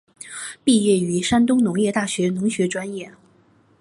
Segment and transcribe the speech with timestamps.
[0.63, 3.11] 毕业于山东农业大学农学专业。